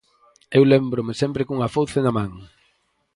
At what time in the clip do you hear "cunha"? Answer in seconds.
1.47-1.71